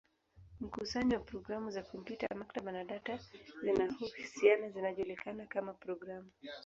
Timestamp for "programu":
1.25-1.71, 5.73-6.31